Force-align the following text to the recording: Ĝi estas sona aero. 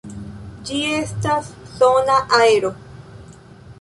Ĝi 0.69 0.79
estas 1.01 1.51
sona 1.75 2.17
aero. 2.39 2.73